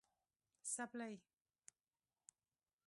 [0.71, 1.15] 🩴څپلۍ